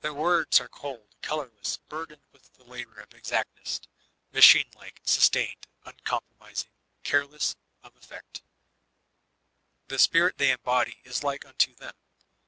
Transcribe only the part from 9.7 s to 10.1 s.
The